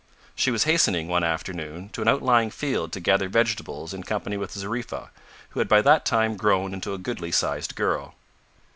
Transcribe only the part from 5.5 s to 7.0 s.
had by that time grown into a